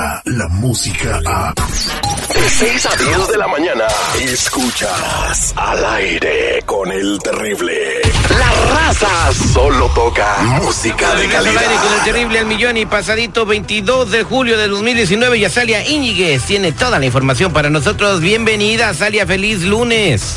llega 0.00 0.22
la 0.24 0.48
música 0.48 1.20
a... 1.26 1.54
De 2.34 2.48
6 2.48 2.86
a 2.86 2.96
10 2.96 3.28
de 3.28 3.36
la 3.36 3.48
mañana, 3.48 3.84
escuchas 4.22 5.52
al 5.56 5.84
aire 5.84 6.62
con 6.64 6.90
el 6.90 7.18
terrible. 7.18 8.00
La 8.30 8.74
raza 8.74 9.32
solo 9.52 9.88
toca 9.88 10.38
música 10.62 11.14
de 11.16 11.22
Regreso 11.22 11.38
al 11.38 11.46
aire 11.48 11.64
con 11.64 11.72
el 11.72 11.80
calidad. 11.80 12.04
terrible 12.04 12.38
al 12.38 12.46
millón 12.46 12.76
y 12.76 12.86
pasadito 12.86 13.44
22 13.44 14.10
de 14.10 14.22
julio 14.22 14.56
de 14.56 14.68
2019 14.68 15.38
y 15.38 15.44
Azalia 15.44 15.86
Íñiguez 15.86 16.44
tiene 16.44 16.72
toda 16.72 16.98
la 16.98 17.06
información 17.06 17.52
para 17.52 17.68
nosotros. 17.68 18.20
Bienvenida, 18.20 18.88
Azalia, 18.90 19.26
feliz 19.26 19.62
lunes. 19.62 20.36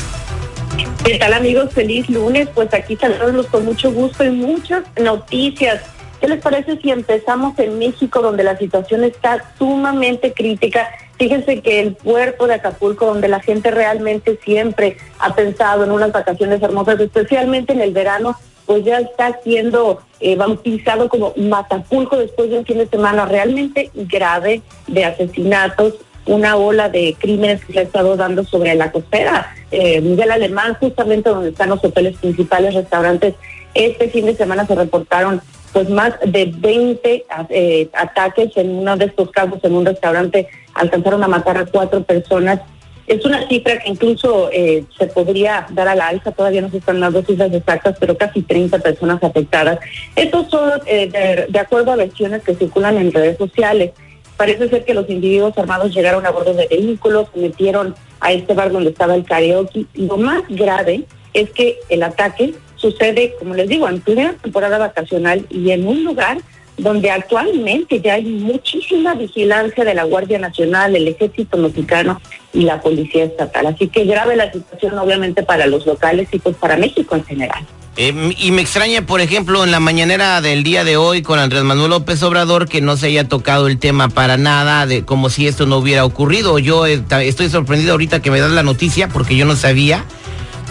¿Qué 1.04 1.18
tal 1.18 1.32
amigos? 1.32 1.72
Feliz 1.72 2.08
lunes. 2.10 2.48
Pues 2.54 2.72
aquí 2.74 2.96
saludarlos 2.96 3.46
con 3.46 3.64
mucho 3.64 3.90
gusto 3.92 4.24
y 4.24 4.30
muchas 4.30 4.82
noticias. 5.00 5.80
¿Qué 6.24 6.30
les 6.30 6.40
parece 6.40 6.78
si 6.80 6.90
empezamos 6.90 7.58
en 7.58 7.78
México, 7.78 8.22
donde 8.22 8.44
la 8.44 8.56
situación 8.56 9.04
está 9.04 9.44
sumamente 9.58 10.32
crítica? 10.32 10.88
Fíjense 11.18 11.60
que 11.60 11.80
el 11.80 11.96
puerto 11.96 12.46
de 12.46 12.54
Acapulco, 12.54 13.04
donde 13.04 13.28
la 13.28 13.40
gente 13.40 13.70
realmente 13.70 14.40
siempre 14.42 14.96
ha 15.18 15.34
pensado 15.34 15.84
en 15.84 15.90
unas 15.90 16.12
vacaciones 16.12 16.62
hermosas, 16.62 16.98
especialmente 16.98 17.74
en 17.74 17.82
el 17.82 17.92
verano, 17.92 18.38
pues 18.64 18.86
ya 18.86 19.00
está 19.00 19.38
siendo 19.44 20.00
eh, 20.18 20.34
bautizado 20.34 21.10
como 21.10 21.34
Matapulco 21.36 22.16
después 22.16 22.48
de 22.48 22.60
un 22.60 22.64
fin 22.64 22.78
de 22.78 22.86
semana 22.86 23.26
realmente 23.26 23.90
grave 23.92 24.62
de 24.86 25.04
asesinatos, 25.04 25.92
una 26.24 26.56
ola 26.56 26.88
de 26.88 27.14
crímenes 27.18 27.62
que 27.66 27.74
se 27.74 27.80
ha 27.80 27.82
estado 27.82 28.16
dando 28.16 28.44
sobre 28.44 28.74
la 28.76 28.90
costera. 28.92 29.54
Eh, 29.70 30.00
Miguel 30.00 30.30
Alemán, 30.30 30.78
justamente 30.80 31.28
donde 31.28 31.50
están 31.50 31.68
los 31.68 31.84
hoteles 31.84 32.16
principales, 32.16 32.72
restaurantes, 32.72 33.34
este 33.74 34.08
fin 34.08 34.24
de 34.24 34.34
semana 34.36 34.66
se 34.66 34.74
reportaron 34.74 35.42
pues 35.74 35.90
más 35.90 36.14
de 36.24 36.54
20 36.56 37.26
eh, 37.50 37.88
ataques 37.92 38.56
en 38.56 38.70
uno 38.70 38.96
de 38.96 39.06
estos 39.06 39.30
casos 39.32 39.58
en 39.64 39.74
un 39.74 39.84
restaurante 39.84 40.48
alcanzaron 40.72 41.24
a 41.24 41.28
matar 41.28 41.58
a 41.58 41.66
cuatro 41.66 42.02
personas. 42.04 42.60
Es 43.08 43.24
una 43.26 43.46
cifra 43.48 43.80
que 43.80 43.90
incluso 43.90 44.50
eh, 44.52 44.84
se 44.96 45.08
podría 45.08 45.66
dar 45.70 45.88
a 45.88 45.96
la 45.96 46.06
alza, 46.06 46.30
todavía 46.30 46.60
no 46.60 46.70
se 46.70 46.78
están 46.78 47.00
dando 47.00 47.22
cifras 47.22 47.52
exactas, 47.52 47.96
pero 47.98 48.16
casi 48.16 48.42
30 48.42 48.78
personas 48.78 49.22
afectadas. 49.22 49.80
Estos 50.14 50.48
son 50.48 50.70
eh, 50.86 51.08
de, 51.08 51.46
de 51.48 51.58
acuerdo 51.58 51.90
a 51.90 51.96
versiones 51.96 52.44
que 52.44 52.54
circulan 52.54 52.96
en 52.96 53.12
redes 53.12 53.36
sociales. 53.36 53.90
Parece 54.36 54.68
ser 54.68 54.84
que 54.84 54.94
los 54.94 55.10
individuos 55.10 55.58
armados 55.58 55.92
llegaron 55.92 56.24
a 56.24 56.30
bordo 56.30 56.54
de 56.54 56.68
vehículos, 56.68 57.26
se 57.34 57.40
metieron 57.40 57.96
a 58.20 58.32
este 58.32 58.54
bar 58.54 58.70
donde 58.70 58.90
estaba 58.90 59.16
el 59.16 59.24
karaoke. 59.24 59.86
Lo 59.94 60.18
más 60.18 60.44
grave 60.48 61.04
es 61.32 61.50
que 61.50 61.80
el 61.88 62.04
ataque 62.04 62.54
sucede, 62.84 63.34
como 63.38 63.54
les 63.54 63.68
digo, 63.68 63.88
en 63.88 64.00
plena 64.00 64.34
temporada 64.42 64.76
vacacional 64.76 65.46
y 65.48 65.70
en 65.70 65.86
un 65.86 66.04
lugar 66.04 66.38
donde 66.76 67.10
actualmente 67.10 68.00
ya 68.00 68.14
hay 68.14 68.24
muchísima 68.24 69.14
vigilancia 69.14 69.84
de 69.84 69.94
la 69.94 70.04
Guardia 70.04 70.38
Nacional, 70.38 70.94
el 70.94 71.08
Ejército 71.08 71.56
Mexicano 71.56 72.20
y 72.52 72.62
la 72.62 72.80
Policía 72.82 73.24
Estatal. 73.24 73.66
Así 73.66 73.88
que 73.88 74.04
grave 74.04 74.36
la 74.36 74.52
situación 74.52 74.98
obviamente 74.98 75.42
para 75.42 75.66
los 75.66 75.86
locales 75.86 76.28
y 76.32 76.38
pues 76.38 76.56
para 76.56 76.76
México 76.76 77.14
en 77.14 77.24
general. 77.24 77.64
Eh, 77.96 78.34
y 78.38 78.50
me 78.50 78.60
extraña, 78.60 79.06
por 79.06 79.20
ejemplo, 79.20 79.62
en 79.62 79.70
la 79.70 79.78
mañanera 79.78 80.40
del 80.40 80.64
día 80.64 80.82
de 80.82 80.96
hoy 80.96 81.22
con 81.22 81.38
Andrés 81.38 81.62
Manuel 81.62 81.90
López 81.90 82.22
Obrador 82.24 82.68
que 82.68 82.80
no 82.80 82.96
se 82.96 83.06
haya 83.06 83.28
tocado 83.28 83.68
el 83.68 83.78
tema 83.78 84.08
para 84.08 84.36
nada, 84.36 84.84
de 84.86 85.04
como 85.04 85.30
si 85.30 85.46
esto 85.46 85.64
no 85.64 85.78
hubiera 85.78 86.04
ocurrido. 86.04 86.58
Yo 86.58 86.86
eh, 86.86 87.04
estoy 87.22 87.48
sorprendido 87.48 87.92
ahorita 87.92 88.20
que 88.20 88.32
me 88.32 88.40
das 88.40 88.50
la 88.50 88.64
noticia 88.64 89.08
porque 89.08 89.36
yo 89.36 89.46
no 89.46 89.54
sabía. 89.54 90.04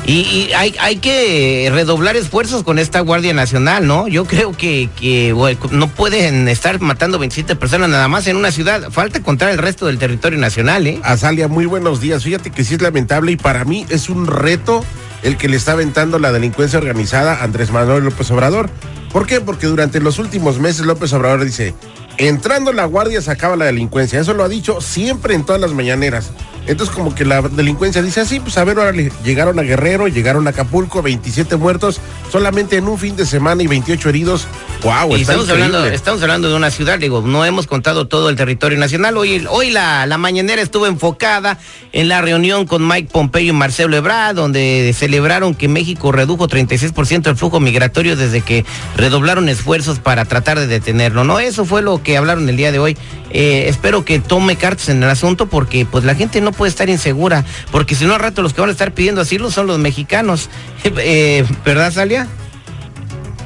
Y, 0.05 0.51
hay, 0.53 0.75
hay 0.81 0.97
que 0.97 1.69
redoblar 1.71 2.17
esfuerzos 2.17 2.63
con 2.63 2.77
esta 2.77 2.99
Guardia 2.99 3.33
Nacional, 3.33 3.87
¿no? 3.87 4.09
Yo 4.09 4.25
creo 4.25 4.51
que, 4.51 4.89
que 4.99 5.33
no 5.71 5.87
pueden 5.87 6.49
estar 6.49 6.81
matando 6.81 7.19
27 7.19 7.55
personas 7.55 7.89
nada 7.89 8.09
más 8.09 8.27
en 8.27 8.35
una 8.35 8.51
ciudad. 8.51 8.91
Falta 8.91 9.23
contar 9.23 9.49
el 9.49 9.57
resto 9.57 9.85
del 9.85 9.99
territorio 9.99 10.37
nacional, 10.39 10.85
¿eh? 10.87 10.99
Azalia, 11.03 11.47
muy 11.47 11.65
buenos 11.65 12.01
días. 12.01 12.23
Fíjate 12.23 12.51
que 12.51 12.65
sí 12.65 12.75
es 12.75 12.81
lamentable 12.81 13.31
y 13.31 13.37
para 13.37 13.63
mí 13.63 13.85
es 13.89 14.09
un 14.09 14.27
reto 14.27 14.83
el 15.23 15.37
que 15.37 15.47
le 15.47 15.55
está 15.55 15.71
aventando 15.71 16.19
la 16.19 16.33
delincuencia 16.33 16.79
organizada 16.79 17.35
a 17.35 17.43
Andrés 17.45 17.71
Manuel 17.71 18.03
López 18.03 18.29
Obrador. 18.31 18.69
¿Por 19.13 19.25
qué? 19.25 19.39
Porque 19.39 19.67
durante 19.67 20.01
los 20.01 20.19
últimos 20.19 20.59
meses 20.59 20.85
López 20.85 21.13
Obrador 21.13 21.45
dice, 21.45 21.73
entrando 22.17 22.73
la 22.73 22.85
guardia 22.85 23.21
se 23.21 23.31
acaba 23.31 23.55
la 23.55 23.65
delincuencia. 23.65 24.19
Eso 24.19 24.33
lo 24.33 24.43
ha 24.43 24.49
dicho 24.49 24.81
siempre 24.81 25.33
en 25.33 25.45
todas 25.45 25.61
las 25.61 25.71
mañaneras. 25.71 26.31
Entonces 26.65 26.95
como 26.95 27.13
que 27.13 27.25
la 27.25 27.41
delincuencia 27.41 28.01
dice 28.01 28.21
así, 28.21 28.39
pues 28.39 28.57
a 28.57 28.63
ver, 28.63 28.79
órale, 28.79 29.11
llegaron 29.23 29.59
a 29.59 29.63
Guerrero, 29.63 30.07
llegaron 30.07 30.47
a 30.47 30.51
Acapulco, 30.51 31.01
27 31.01 31.57
muertos, 31.57 31.99
solamente 32.31 32.77
en 32.77 32.87
un 32.87 32.97
fin 32.97 33.15
de 33.15 33.25
semana 33.25 33.63
y 33.63 33.67
28 33.67 34.09
heridos. 34.09 34.47
¡Wow! 34.83 35.17
Y 35.17 35.21
estamos 35.21 35.49
hablando, 35.49 35.85
estamos 35.85 36.21
hablando 36.21 36.49
de 36.49 36.55
una 36.55 36.71
ciudad, 36.71 36.99
digo, 36.99 37.21
no 37.21 37.43
hemos 37.45 37.67
contado 37.67 38.07
todo 38.07 38.29
el 38.29 38.35
territorio 38.35 38.77
nacional. 38.77 39.17
Hoy, 39.17 39.45
hoy 39.49 39.71
la, 39.71 40.05
la 40.05 40.17
mañanera 40.17 40.61
estuvo 40.61 40.87
enfocada 40.87 41.59
en 41.91 42.07
la 42.07 42.21
reunión 42.21 42.65
con 42.65 42.87
Mike 42.87 43.09
Pompeo 43.11 43.41
y 43.41 43.51
Marcelo 43.51 43.95
Ebrard, 43.97 44.35
donde 44.35 44.93
celebraron 44.97 45.55
que 45.55 45.67
México 45.67 46.11
redujo 46.11 46.47
36% 46.47 47.27
el 47.27 47.35
flujo 47.35 47.59
migratorio 47.59 48.15
desde 48.15 48.41
que 48.41 48.65
redoblaron 48.95 49.49
esfuerzos 49.49 49.99
para 49.99 50.25
tratar 50.25 50.59
de 50.59 50.67
detenerlo. 50.67 51.23
No, 51.23 51.39
eso 51.39 51.65
fue 51.65 51.81
lo 51.81 52.01
que 52.01 52.17
hablaron 52.17 52.47
el 52.47 52.55
día 52.55 52.71
de 52.71 52.79
hoy. 52.79 52.97
Eh, 53.31 53.65
espero 53.67 54.05
que 54.05 54.19
tome 54.19 54.57
cartas 54.57 54.89
en 54.89 55.01
el 55.01 55.09
asunto 55.09 55.47
porque 55.47 55.87
pues 55.87 56.03
la 56.03 56.13
gente 56.13 56.39
no 56.39 56.51
puede 56.53 56.69
estar 56.69 56.89
insegura, 56.89 57.43
porque 57.71 57.95
si 57.95 58.05
no 58.05 58.13
al 58.13 58.19
rato 58.21 58.41
los 58.41 58.53
que 58.53 58.61
van 58.61 58.69
a 58.69 58.73
estar 58.73 58.91
pidiendo 58.93 59.21
asilo 59.21 59.51
son 59.51 59.67
los 59.67 59.79
mexicanos. 59.79 60.49
Eh, 60.97 61.43
¿Verdad, 61.65 61.91
Salia? 61.91 62.27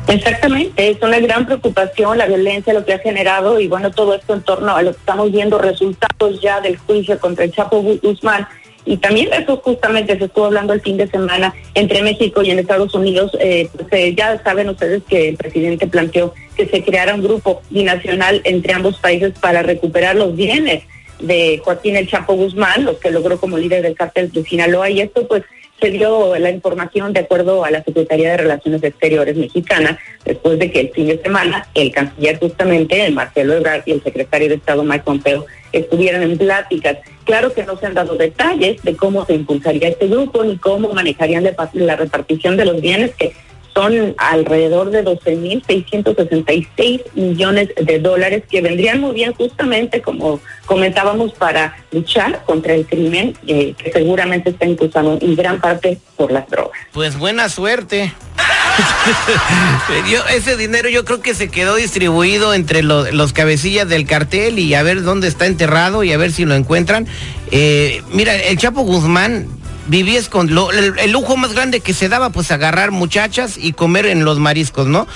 Exactamente, 0.08 0.90
es 0.90 1.02
una 1.02 1.20
gran 1.20 1.46
preocupación 1.46 2.18
la 2.18 2.26
violencia, 2.28 2.74
lo 2.74 2.86
que 2.86 2.94
ha 2.94 3.00
generado 3.00 3.60
y 3.60 3.68
bueno, 3.68 3.92
todo 3.92 4.16
esto 4.16 4.34
en 4.36 4.42
torno 4.42 4.74
a 4.76 4.82
lo 4.82 4.92
que 4.94 5.00
estamos 5.00 5.32
viendo, 5.32 5.58
resultados 5.58 6.42
ya 6.42 6.62
del 6.62 6.78
juicio 6.78 7.20
contra 7.20 7.44
el 7.44 7.52
Chapo 7.52 7.82
Gu- 7.84 8.00
Guzmán. 8.02 8.48
Y 8.86 8.96
también 8.98 9.28
eso 9.34 9.58
justamente 9.58 10.18
se 10.18 10.24
estuvo 10.26 10.46
hablando 10.46 10.72
el 10.72 10.80
fin 10.80 10.96
de 10.96 11.08
semana 11.08 11.54
entre 11.74 12.02
México 12.04 12.42
y 12.42 12.52
en 12.52 12.60
Estados 12.60 12.94
Unidos. 12.96 13.32
Eh, 13.42 13.68
pues, 13.76 13.88
eh, 13.92 14.16
ya 14.18 14.42
saben 14.42 14.70
ustedes 14.70 15.04
que 15.10 15.28
el 15.30 15.36
presidente 15.36 15.88
planteó 15.88 16.34
que 16.56 16.68
se 16.70 16.82
creara 16.86 17.14
un 17.14 17.22
grupo 17.22 17.62
binacional 17.70 18.40
entre 18.46 18.74
ambos 18.74 18.98
países 19.00 19.34
para 19.42 19.62
recuperar 19.62 20.16
los 20.16 20.34
bienes 20.38 20.84
de 21.20 21.62
Joaquín 21.64 21.96
El 21.96 22.08
Chapo 22.08 22.34
Guzmán, 22.36 22.86
los 22.86 22.98
que 22.98 23.12
logró 23.12 23.40
como 23.40 23.58
líder 23.58 23.82
del 23.82 23.96
cártel 23.96 24.32
de 24.32 24.44
Sinaloa. 24.44 24.90
Y 24.90 25.02
esto 25.02 25.28
pues 25.28 25.44
se 25.80 25.92
dio 25.92 26.36
la 26.38 26.50
información 26.50 27.14
de 27.14 27.22
acuerdo 27.22 27.64
a 27.64 27.72
la 27.72 27.84
Secretaría 27.84 28.32
de 28.32 28.38
Relaciones 28.38 28.84
Exteriores 28.84 29.36
mexicana, 29.36 30.00
después 30.26 30.58
de 30.58 30.72
que 30.72 30.80
el 30.80 30.90
fin 30.90 31.08
de 31.08 31.22
semana 31.22 31.68
el 31.76 31.92
canciller 31.92 32.40
justamente, 32.40 33.06
el 33.06 33.14
Marcelo 33.14 33.54
Ebrard 33.54 33.84
y 33.86 33.92
el 33.92 34.04
secretario 34.04 34.50
de 34.50 34.56
Estado 34.56 34.84
Mike 34.84 35.04
Pompeo 35.04 35.46
estuvieran 35.72 36.24
en 36.24 36.38
pláticas. 36.38 36.98
Claro 37.26 37.54
que 37.54 37.64
no 37.64 37.78
se 37.78 37.86
han 37.86 37.94
dado 37.94 38.16
detalles 38.16 38.82
de 38.82 38.96
cómo 38.96 39.26
se 39.26 39.36
impulsaría 39.36 39.90
este 39.90 40.08
grupo 40.08 40.44
ni 40.44 40.58
cómo 40.58 40.94
manejarían 40.94 41.44
la 41.44 41.70
la 41.74 41.96
repartición 41.96 42.58
de 42.58 42.66
los 42.66 42.82
bienes 42.82 43.14
que 43.16 43.34
son 43.78 44.16
alrededor 44.18 44.90
de 44.90 45.06
12.666 45.06 47.02
millones 47.14 47.70
de 47.80 48.00
dólares 48.00 48.42
que 48.50 48.62
vendrían 48.62 49.00
muy 49.02 49.14
bien 49.14 49.34
justamente, 49.34 50.02
como 50.02 50.40
comentábamos, 50.66 51.34
para 51.34 51.78
luchar 51.92 52.44
contra 52.46 52.74
el 52.74 52.88
crimen 52.88 53.38
eh, 53.46 53.76
que 53.78 53.92
seguramente 53.92 54.50
está 54.50 54.66
impulsado 54.66 55.20
en 55.22 55.36
gran 55.36 55.62
parte 55.62 56.00
por 56.16 56.32
las 56.32 56.50
drogas. 56.50 56.72
Pues 56.92 57.20
buena 57.20 57.50
suerte. 57.50 58.12
Ese 60.36 60.58
dinero 60.58 60.90
yo 60.90 61.06
creo 61.06 61.22
que 61.22 61.36
se 61.36 61.50
quedó 61.50 61.76
distribuido 61.76 62.56
entre 62.56 62.82
lo- 62.82 63.12
los 63.12 63.32
cabecillas 63.32 63.88
del 63.88 64.08
cartel 64.08 64.58
y 64.58 64.74
a 64.74 64.82
ver 64.82 65.04
dónde 65.04 65.28
está 65.28 65.46
enterrado 65.46 66.04
y 66.04 66.12
a 66.14 66.18
ver 66.18 66.32
si 66.32 66.46
lo 66.46 66.56
encuentran. 66.56 67.08
Eh, 67.52 68.02
mira, 68.12 68.36
el 68.36 68.58
Chapo 68.58 68.82
Guzmán 68.82 69.48
vivía 69.88 70.18
con 70.30 70.50
el, 70.50 71.12
lujo 71.12 71.38
más 71.38 71.54
grande 71.54 71.80
que 71.80 71.94
se 71.94 72.10
daba, 72.10 72.30
pues 72.30 72.52
agarrar 72.52 72.92
muchachas 72.92 73.58
y 73.58 73.74
comer 73.74 74.06
en 74.06 74.26
los 74.26 74.40
mariscos, 74.40 74.88
¿no? 74.88 75.08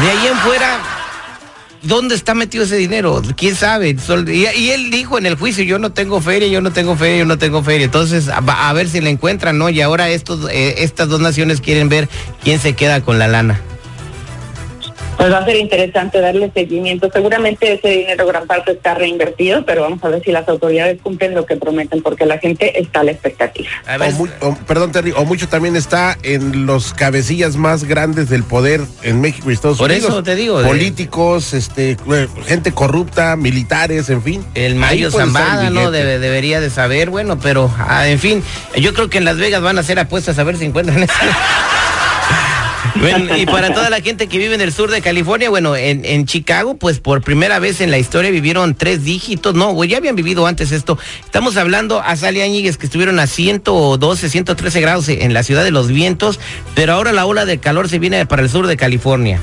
De 0.00 0.10
ahí 0.10 0.26
en 0.26 0.36
fuera, 0.38 0.78
¿dónde 1.82 2.14
está 2.14 2.34
metido 2.34 2.64
ese 2.64 2.76
dinero? 2.76 3.22
¿Quién 3.36 3.54
sabe? 3.54 3.96
Y, 4.28 4.70
él 4.70 4.90
dijo 4.90 5.18
en 5.18 5.26
el 5.26 5.36
juicio, 5.36 5.64
yo 5.64 5.78
no 5.78 5.92
tengo 5.92 6.20
feria, 6.20 6.48
yo 6.48 6.60
no 6.60 6.72
tengo 6.72 6.96
feria, 6.96 7.18
yo 7.18 7.24
no 7.24 7.38
tengo 7.38 7.62
feria. 7.62 7.84
Entonces, 7.84 8.28
a, 8.28 8.38
a 8.38 8.72
ver 8.72 8.88
si 8.88 9.00
le 9.00 9.10
encuentran, 9.10 9.58
¿no? 9.58 9.68
Y 9.68 9.80
ahora 9.80 10.08
estos, 10.08 10.50
eh, 10.50 10.76
estas 10.78 11.08
dos 11.08 11.20
naciones 11.20 11.60
quieren 11.60 11.88
ver 11.88 12.08
quién 12.42 12.60
se 12.60 12.74
queda 12.74 13.02
con 13.02 13.18
la 13.18 13.28
lana. 13.28 13.60
Pues 15.22 15.32
va 15.32 15.38
a 15.38 15.44
ser 15.44 15.56
interesante 15.56 16.20
darle 16.20 16.50
seguimiento. 16.52 17.08
Seguramente 17.12 17.72
ese 17.74 17.88
dinero 17.88 18.26
gran 18.26 18.46
parte 18.48 18.72
está 18.72 18.94
reinvertido, 18.94 19.64
pero 19.64 19.82
vamos 19.82 20.02
a 20.02 20.08
ver 20.08 20.20
si 20.24 20.32
las 20.32 20.48
autoridades 20.48 21.00
cumplen 21.00 21.34
lo 21.34 21.46
que 21.46 21.56
prometen, 21.56 22.02
porque 22.02 22.26
la 22.26 22.38
gente 22.38 22.80
está 22.80 23.00
a 23.00 23.04
la 23.04 23.12
expectativa. 23.12 23.68
A 23.86 23.98
O 24.40 24.54
perdón, 24.66 24.90
Terry, 24.90 25.12
o 25.16 25.24
mucho 25.24 25.48
también 25.48 25.76
está 25.76 26.18
en 26.24 26.66
los 26.66 26.92
cabecillas 26.92 27.54
más 27.56 27.84
grandes 27.84 28.28
del 28.30 28.42
poder 28.42 28.80
en 29.04 29.20
México 29.20 29.50
y 29.50 29.54
Estados 29.54 29.78
Por 29.78 29.90
Unidos. 29.92 30.10
eso 30.10 30.22
te 30.24 30.34
digo, 30.34 30.60
de- 30.60 30.66
Políticos, 30.66 31.54
este, 31.54 31.92
eh, 31.92 32.28
gente 32.46 32.72
corrupta, 32.72 33.36
militares, 33.36 34.10
en 34.10 34.22
fin. 34.22 34.44
el 34.54 34.74
Mario 34.74 35.10
Zambada, 35.12 35.70
¿no? 35.70 35.92
Debe- 35.92 36.18
debería 36.18 36.60
de 36.60 36.68
saber, 36.68 37.10
bueno, 37.10 37.38
pero, 37.38 37.72
ah, 37.78 38.08
en 38.08 38.18
fin, 38.18 38.42
yo 38.76 38.92
creo 38.92 39.08
que 39.08 39.18
en 39.18 39.24
Las 39.24 39.36
Vegas 39.36 39.62
van 39.62 39.78
a 39.78 39.82
hacer 39.82 39.98
apuestas 40.00 40.38
a 40.38 40.42
ver 40.44 40.56
si 40.56 40.64
encuentran 40.64 41.00
eso. 41.02 41.12
Bueno, 42.96 43.36
y 43.36 43.46
para 43.46 43.72
toda 43.72 43.90
la 43.90 44.00
gente 44.00 44.26
que 44.26 44.38
vive 44.38 44.54
en 44.54 44.60
el 44.60 44.72
sur 44.72 44.90
de 44.90 45.00
California, 45.00 45.50
bueno, 45.50 45.76
en, 45.76 46.26
Chicago, 46.26 46.76
pues 46.76 47.00
por 47.00 47.22
primera 47.22 47.58
vez 47.58 47.80
en 47.80 47.90
la 47.90 47.98
historia 47.98 48.30
vivieron 48.30 48.74
tres 48.74 49.04
dígitos. 49.04 49.54
No, 49.54 49.72
güey, 49.72 49.90
ya 49.90 49.98
habían 49.98 50.16
vivido 50.16 50.46
antes 50.46 50.72
esto. 50.72 50.98
Estamos 51.24 51.56
hablando 51.56 52.00
a 52.00 52.16
Sally 52.16 52.62
que 52.62 52.68
estuvieron 52.68 53.18
a 53.18 53.26
112, 53.26 54.28
113 54.28 54.80
grados 54.80 55.08
en 55.08 55.32
la 55.32 55.42
ciudad 55.42 55.64
de 55.64 55.70
los 55.70 55.88
vientos, 55.88 56.40
pero 56.74 56.94
ahora 56.94 57.12
la 57.12 57.26
ola 57.26 57.44
de 57.44 57.58
calor 57.58 57.88
se 57.88 57.98
viene 57.98 58.24
para 58.26 58.42
el 58.42 58.48
sur 58.48 58.66
de 58.66 58.76
California. 58.76 59.40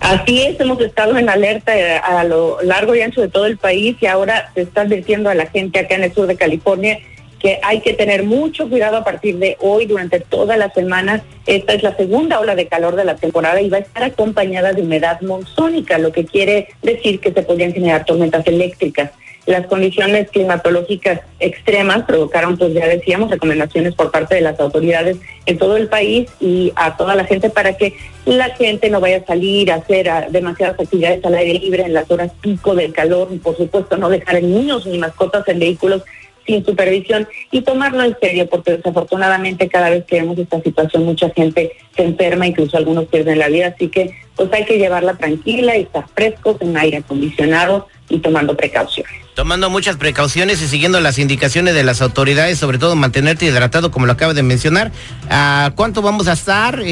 Así 0.00 0.42
es, 0.42 0.60
hemos 0.60 0.80
estado 0.82 1.16
en 1.16 1.30
alerta 1.30 1.76
eh, 1.76 1.96
a 1.96 2.24
lo 2.24 2.58
largo 2.62 2.94
y 2.94 3.00
ancho 3.00 3.22
de 3.22 3.28
todo 3.28 3.46
el 3.46 3.56
país 3.56 3.96
y 4.00 4.06
ahora 4.06 4.50
se 4.54 4.62
está 4.62 4.82
advirtiendo 4.82 5.30
a 5.30 5.34
la 5.34 5.46
gente 5.46 5.78
acá 5.78 5.94
en 5.94 6.04
el 6.04 6.12
sur 6.12 6.26
de 6.26 6.36
California 6.36 6.98
que 7.44 7.60
hay 7.62 7.82
que 7.82 7.92
tener 7.92 8.22
mucho 8.22 8.70
cuidado 8.70 8.96
a 8.96 9.04
partir 9.04 9.36
de 9.36 9.58
hoy 9.60 9.84
durante 9.84 10.18
toda 10.18 10.56
la 10.56 10.70
semana. 10.70 11.22
Esta 11.44 11.74
es 11.74 11.82
la 11.82 11.94
segunda 11.94 12.40
ola 12.40 12.54
de 12.54 12.68
calor 12.68 12.96
de 12.96 13.04
la 13.04 13.16
temporada 13.16 13.60
y 13.60 13.68
va 13.68 13.76
a 13.76 13.80
estar 13.80 14.02
acompañada 14.02 14.72
de 14.72 14.80
humedad 14.80 15.20
monzónica, 15.20 15.98
lo 15.98 16.10
que 16.10 16.24
quiere 16.24 16.68
decir 16.80 17.20
que 17.20 17.34
se 17.34 17.42
podrían 17.42 17.74
generar 17.74 18.06
tormentas 18.06 18.46
eléctricas. 18.46 19.10
Las 19.44 19.66
condiciones 19.66 20.30
climatológicas 20.30 21.20
extremas 21.38 22.04
provocaron, 22.04 22.56
pues 22.56 22.72
ya 22.72 22.88
decíamos, 22.88 23.30
recomendaciones 23.30 23.94
por 23.94 24.10
parte 24.10 24.36
de 24.36 24.40
las 24.40 24.58
autoridades 24.58 25.18
en 25.44 25.58
todo 25.58 25.76
el 25.76 25.88
país 25.88 26.30
y 26.40 26.72
a 26.76 26.96
toda 26.96 27.14
la 27.14 27.26
gente 27.26 27.50
para 27.50 27.76
que 27.76 27.94
la 28.24 28.48
gente 28.54 28.88
no 28.88 29.00
vaya 29.00 29.18
a 29.18 29.26
salir 29.26 29.70
a 29.70 29.74
hacer 29.74 30.10
demasiadas 30.30 30.80
actividades 30.80 31.22
al 31.22 31.34
aire 31.34 31.58
libre 31.58 31.82
en 31.82 31.92
las 31.92 32.10
horas 32.10 32.32
pico 32.40 32.74
del 32.74 32.94
calor 32.94 33.28
y 33.32 33.36
por 33.36 33.54
supuesto 33.54 33.98
no 33.98 34.08
dejar 34.08 34.42
niños 34.42 34.86
ni 34.86 34.96
mascotas 34.96 35.46
en 35.46 35.58
vehículos 35.58 36.04
sin 36.46 36.64
supervisión 36.64 37.26
y 37.50 37.62
tomarlo 37.62 38.02
en 38.02 38.16
serio, 38.20 38.48
porque 38.48 38.72
desafortunadamente 38.72 39.68
cada 39.68 39.90
vez 39.90 40.04
que 40.04 40.20
vemos 40.20 40.38
esta 40.38 40.60
situación 40.62 41.04
mucha 41.04 41.30
gente 41.30 41.72
se 41.96 42.04
enferma, 42.04 42.46
incluso 42.46 42.76
algunos 42.76 43.06
pierden 43.06 43.38
la 43.38 43.48
vida, 43.48 43.68
así 43.74 43.88
que 43.88 44.14
pues 44.36 44.52
hay 44.52 44.64
que 44.64 44.78
llevarla 44.78 45.14
tranquila 45.14 45.76
y 45.76 45.82
estar 45.82 46.04
frescos 46.14 46.56
en 46.60 46.76
aire 46.76 46.98
acondicionado 46.98 47.88
y 48.08 48.18
tomando 48.18 48.56
precauciones. 48.56 49.12
Tomando 49.34 49.70
muchas 49.70 49.96
precauciones 49.96 50.60
y 50.62 50.68
siguiendo 50.68 51.00
las 51.00 51.18
indicaciones 51.18 51.74
de 51.74 51.82
las 51.82 52.02
autoridades, 52.02 52.58
sobre 52.58 52.78
todo 52.78 52.94
mantenerte 52.94 53.46
hidratado, 53.46 53.90
como 53.90 54.06
lo 54.06 54.12
acaba 54.12 54.34
de 54.34 54.42
mencionar. 54.42 54.92
¿A 55.30 55.72
cuánto 55.74 56.02
vamos 56.02 56.28
a 56.28 56.34
estar? 56.34 56.82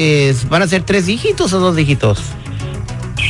¿Van 0.49 0.61
a 0.61 0.67
ser 0.67 0.83
tres 0.83 1.05
dígitos 1.05 1.53
o 1.53 1.59
dos 1.59 1.75
dígitos? 1.75 2.21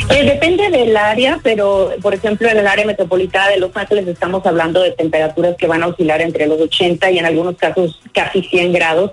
Eh, 0.09 0.25
depende 0.25 0.69
del 0.69 0.95
área, 0.95 1.39
pero 1.41 1.91
por 2.01 2.13
ejemplo 2.13 2.47
en 2.50 2.57
el 2.57 2.67
área 2.67 2.85
metropolitana 2.85 3.50
de 3.50 3.59
Los 3.59 3.75
Ángeles 3.75 4.07
estamos 4.07 4.45
hablando 4.45 4.81
de 4.81 4.91
temperaturas 4.91 5.55
que 5.57 5.67
van 5.67 5.81
a 5.83 5.88
oscilar 5.88 6.21
entre 6.21 6.45
los 6.47 6.59
80 6.59 7.09
y 7.11 7.19
en 7.19 7.25
algunos 7.25 7.55
casos 7.55 8.00
casi 8.13 8.44
100 8.44 8.73
grados 8.73 9.11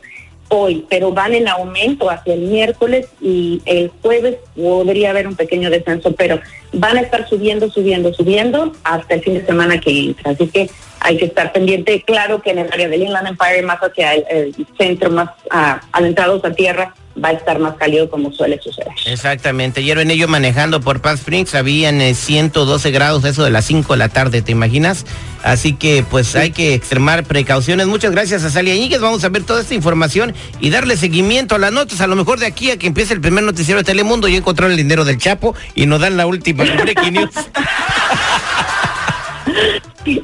hoy, 0.51 0.85
pero 0.91 1.13
van 1.13 1.33
en 1.33 1.49
aumento 1.49 2.11
hacia 2.11 2.35
el 2.35 2.41
miércoles 2.41 3.07
y 3.21 3.63
el 3.65 3.91
jueves 4.03 4.37
podría 4.57 5.11
haber 5.11 5.29
un 5.29 5.37
pequeño 5.37 5.71
descenso, 5.71 6.13
pero 6.13 6.41
van 6.73 6.99
a 6.99 7.03
estar 7.03 7.29
subiendo, 7.29 7.71
subiendo, 7.71 8.13
subiendo 8.13 8.73
hasta 8.83 9.15
el 9.15 9.23
fin 9.23 9.35
de 9.35 9.47
semana 9.47 9.81
que 9.81 9.91
entra. 9.91 10.33
Así 10.33 10.49
que 10.49 10.69
hay 10.99 11.17
que 11.17 11.27
estar 11.27 11.53
pendiente. 11.53 12.03
Claro 12.03 12.43
que 12.43 12.51
en 12.51 12.59
el 12.59 12.73
área 12.73 12.89
del 12.89 13.03
Inland 13.03 13.29
Empire, 13.29 13.63
más 13.63 13.79
hacia 13.79 14.15
el, 14.15 14.55
centro, 14.77 15.11
más 15.11 15.31
uh, 15.53 15.79
adentrados 15.93 16.45
a 16.45 16.53
tierra, 16.53 16.95
va 17.23 17.31
a 17.31 17.33
estar 17.33 17.59
más 17.59 17.75
cálido 17.77 18.09
como 18.09 18.33
suele 18.33 18.61
suceder. 18.61 18.93
Exactamente. 19.07 19.81
Ayer 19.81 19.97
venía 19.97 20.17
yo 20.17 20.29
manejando 20.29 20.81
por 20.81 21.01
Palm 21.01 21.17
Springs, 21.17 21.55
habían 21.55 22.01
112 22.15 22.89
eh, 22.89 22.93
grados, 22.93 23.25
eso 23.25 23.45
de 23.45 23.51
las 23.51 23.65
5 23.65 23.93
de 23.93 23.99
la 23.99 24.09
tarde, 24.09 24.43
¿te 24.43 24.53
imaginas? 24.53 25.05
Así 25.43 25.75
que 25.75 26.05
pues 26.09 26.37
hay 26.37 26.51
que 26.51 26.75
extremar 26.75 27.25
precauciones. 27.25 27.87
Muchas 27.87 28.11
gracias 28.13 28.45
a 28.45 28.51
Sally 28.51 28.73
Añiguez. 28.73 29.01
Vamos 29.01 29.25
a 29.25 29.29
ver 29.31 29.43
toda 29.43 29.63
esta 29.63 29.75
información 29.75 30.35
y 30.61 30.71
darle 30.71 30.97
seguimiento 30.97 31.55
a 31.55 31.59
las 31.59 31.73
notas. 31.73 32.01
A 32.01 32.07
lo 32.07 32.17
mejor 32.17 32.39
de 32.39 32.47
aquí 32.47 32.71
a 32.71 32.79
que 32.79 32.87
empiece 32.87 33.15
el 33.15 33.21
primer 33.21 33.45
noticiero 33.45 33.81
de 33.81 33.85
Telemundo 33.85 34.29
y 34.29 34.37
encontrar 34.37 34.71
el 34.71 34.77
dinero 34.77 35.05
del 35.05 35.19
Chapo 35.19 35.55
y 35.75 35.87
nos 35.87 36.01
dan 36.01 36.17
la 36.17 36.27
última 36.27 36.65
breaking 36.83 37.15
news. 37.15 37.31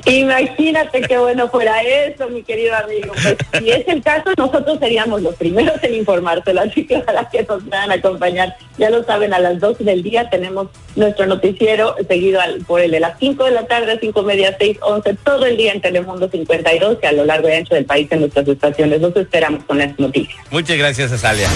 Imagínate 0.07 1.01
qué 1.03 1.19
bueno 1.19 1.49
fuera 1.49 1.83
eso, 1.83 2.29
mi 2.29 2.43
querido 2.43 2.75
amigo. 2.77 3.13
Pues, 3.23 3.37
si 3.59 3.71
es 3.71 3.87
el 3.89 4.03
caso, 4.03 4.31
nosotros 4.37 4.79
seríamos 4.79 5.23
los 5.23 5.35
primeros 5.37 5.83
en 5.83 5.95
informárselo, 5.95 6.63
así 6.63 6.87
que 6.87 6.97
ojalá 6.97 7.29
que 7.31 7.43
nos 7.43 7.63
puedan 7.63 7.91
acompañar. 7.91 8.57
Ya 8.79 8.91
lo 8.91 9.05
saben, 9.05 9.33
a 9.33 9.39
las 9.39 9.61
12 9.61 9.85
del 9.85 10.03
día 10.03 10.29
tenemos 10.31 10.69
nuestro 10.95 11.27
noticiero 11.27 11.95
seguido 12.09 12.41
por 12.67 12.81
el 12.81 12.91
de 12.91 13.01
las 13.01 13.19
5 13.19 13.45
de 13.45 13.51
la 13.51 13.67
tarde, 13.67 13.99
5 14.01 14.23
media, 14.23 14.57
6, 14.59 14.79
11, 14.81 15.15
todo 15.25 15.47
el 15.47 15.57
día 15.57 15.73
en 15.73 15.81
Telemundo 15.81 16.29
52 16.29 16.99
y 17.03 17.07
a 17.07 17.13
lo 17.13 17.25
largo 17.25 17.49
y 17.49 17.53
ancho 17.53 17.75
del 17.75 17.85
país 17.85 18.09
en 18.11 18.21
nuestras 18.21 18.49
estaciones. 18.49 19.01
Los 19.01 19.17
esperamos 19.17 19.65
con 19.65 19.79
las 19.79 19.99
noticias. 19.99 20.39
Muchas 20.51 20.77
gracias, 20.77 21.13
Azalia. 21.13 21.49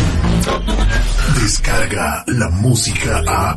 Descarga 1.40 2.24
la 2.26 2.48
música 2.50 3.22
a... 3.26 3.56